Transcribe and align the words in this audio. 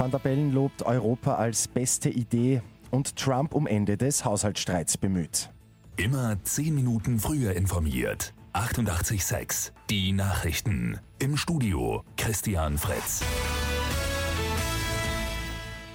Van 0.00 0.10
der 0.10 0.18
Bellen 0.18 0.50
lobt 0.50 0.82
Europa 0.82 1.34
als 1.34 1.68
beste 1.68 2.08
Idee 2.08 2.62
und 2.90 3.16
Trump 3.16 3.54
um 3.54 3.66
Ende 3.66 3.98
des 3.98 4.24
Haushaltsstreits 4.24 4.96
bemüht. 4.96 5.50
Immer 5.96 6.42
10 6.42 6.74
Minuten 6.74 7.18
früher 7.18 7.52
informiert. 7.52 8.32
88.6 8.54 9.72
Die 9.90 10.12
Nachrichten. 10.12 10.98
Im 11.18 11.36
Studio 11.36 12.02
Christian 12.16 12.78
Fritz. 12.78 13.22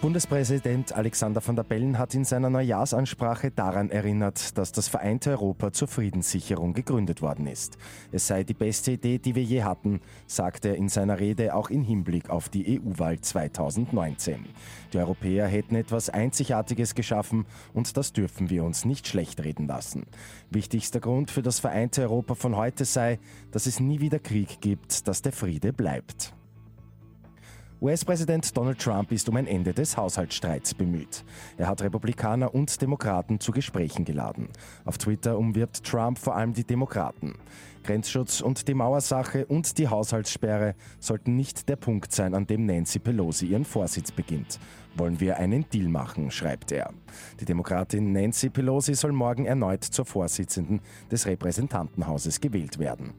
Bundespräsident 0.01 0.93
Alexander 0.93 1.41
van 1.45 1.55
der 1.55 1.63
Bellen 1.63 1.97
hat 1.97 2.13
in 2.13 2.25
seiner 2.25 2.49
Neujahrsansprache 2.49 3.49
daran 3.49 3.89
erinnert, 3.89 4.57
dass 4.57 4.71
das 4.71 4.87
vereinte 4.87 5.31
Europa 5.31 5.71
zur 5.71 5.87
Friedenssicherung 5.87 6.73
gegründet 6.73 7.21
worden 7.21 7.47
ist. 7.47 7.77
Es 8.11 8.27
sei 8.27 8.43
die 8.43 8.53
beste 8.53 8.91
Idee, 8.91 9.17
die 9.17 9.33
wir 9.33 9.41
je 9.41 9.63
hatten, 9.63 10.01
sagte 10.27 10.69
er 10.69 10.75
in 10.75 10.89
seiner 10.89 11.19
Rede 11.19 11.55
auch 11.55 11.69
in 11.69 11.81
Hinblick 11.81 12.29
auf 12.29 12.49
die 12.49 12.79
EU-Wahl 12.79 13.19
2019. 13.19 14.45
Die 14.93 14.97
Europäer 14.97 15.47
hätten 15.47 15.75
etwas 15.75 16.09
Einzigartiges 16.09 16.93
geschaffen 16.93 17.45
und 17.73 17.97
das 17.97 18.13
dürfen 18.13 18.49
wir 18.49 18.63
uns 18.63 18.85
nicht 18.85 19.07
schlecht 19.07 19.43
reden 19.43 19.65
lassen. 19.65 20.05
Wichtigster 20.51 20.99
Grund 20.99 21.31
für 21.31 21.41
das 21.41 21.59
vereinte 21.59 22.03
Europa 22.03 22.35
von 22.35 22.55
heute 22.57 22.85
sei, 22.85 23.17
dass 23.51 23.65
es 23.65 23.79
nie 23.79 24.01
wieder 24.01 24.19
Krieg 24.19 24.61
gibt, 24.61 25.07
dass 25.07 25.21
der 25.23 25.31
Friede 25.31 25.73
bleibt. 25.73 26.33
US-Präsident 27.85 28.57
Donald 28.57 28.79
Trump 28.79 29.11
ist 29.11 29.29
um 29.29 29.35
ein 29.35 29.45
Ende 29.45 29.71
des 29.71 29.95
Haushaltsstreits 29.95 30.73
bemüht. 30.73 31.23
Er 31.55 31.67
hat 31.67 31.83
Republikaner 31.83 32.55
und 32.55 32.81
Demokraten 32.81 33.39
zu 33.39 33.51
Gesprächen 33.51 34.05
geladen. 34.05 34.49
Auf 34.85 34.97
Twitter 34.97 35.37
umwirbt 35.37 35.83
Trump 35.83 36.17
vor 36.17 36.35
allem 36.35 36.51
die 36.51 36.63
Demokraten. 36.63 37.35
Grenzschutz 37.83 38.41
und 38.41 38.67
die 38.67 38.73
Mauersache 38.73 39.45
und 39.45 39.77
die 39.77 39.87
Haushaltssperre 39.87 40.73
sollten 40.99 41.35
nicht 41.35 41.69
der 41.69 41.75
Punkt 41.75 42.11
sein, 42.11 42.33
an 42.33 42.47
dem 42.47 42.65
Nancy 42.65 42.97
Pelosi 42.97 43.45
ihren 43.45 43.65
Vorsitz 43.65 44.11
beginnt. 44.11 44.59
Wollen 44.95 45.19
wir 45.19 45.37
einen 45.37 45.69
Deal 45.69 45.87
machen, 45.87 46.31
schreibt 46.31 46.71
er. 46.71 46.91
Die 47.39 47.45
Demokratin 47.45 48.11
Nancy 48.11 48.49
Pelosi 48.49 48.95
soll 48.95 49.11
morgen 49.11 49.45
erneut 49.45 49.83
zur 49.83 50.05
Vorsitzenden 50.05 50.81
des 51.11 51.27
Repräsentantenhauses 51.27 52.41
gewählt 52.41 52.79
werden. 52.79 53.13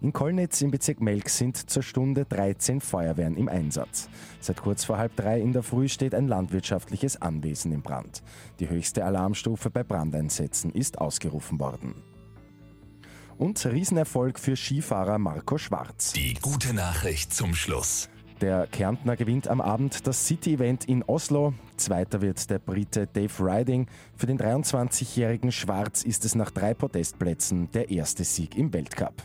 In 0.00 0.12
Kollnitz 0.12 0.60
im 0.60 0.70
Bezirk 0.70 1.00
Melk 1.00 1.28
sind 1.28 1.70
zur 1.70 1.82
Stunde 1.82 2.24
13 2.24 2.80
Feuerwehren 2.80 3.36
im 3.36 3.48
Einsatz. 3.48 4.08
Seit 4.40 4.58
kurz 4.58 4.84
vor 4.84 4.96
halb 4.96 5.16
drei 5.16 5.40
in 5.40 5.52
der 5.52 5.64
Früh 5.64 5.88
steht 5.88 6.14
ein 6.14 6.28
landwirtschaftliches 6.28 7.20
Anwesen 7.20 7.72
in 7.72 7.82
Brand. 7.82 8.22
Die 8.60 8.68
höchste 8.68 9.04
Alarmstufe 9.04 9.70
bei 9.70 9.82
Brandeinsätzen 9.82 10.70
ist 10.70 10.98
ausgerufen 10.98 11.58
worden. 11.58 11.96
Und 13.38 13.64
Riesenerfolg 13.66 14.38
für 14.38 14.54
Skifahrer 14.54 15.18
Marco 15.18 15.58
Schwarz. 15.58 16.12
Die 16.12 16.34
gute 16.34 16.74
Nachricht 16.74 17.34
zum 17.34 17.56
Schluss. 17.56 18.08
Der 18.40 18.68
Kärntner 18.68 19.16
gewinnt 19.16 19.48
am 19.48 19.60
Abend 19.60 20.06
das 20.06 20.28
City-Event 20.28 20.84
in 20.84 21.02
Oslo. 21.02 21.54
Zweiter 21.76 22.20
wird 22.20 22.48
der 22.50 22.60
Brite 22.60 23.08
Dave 23.08 23.32
Riding. 23.40 23.88
Für 24.16 24.26
den 24.26 24.38
23-jährigen 24.38 25.50
Schwarz 25.50 26.04
ist 26.04 26.24
es 26.24 26.36
nach 26.36 26.52
drei 26.52 26.72
Podestplätzen 26.72 27.68
der 27.72 27.90
erste 27.90 28.22
Sieg 28.22 28.56
im 28.56 28.72
Weltcup. 28.72 29.24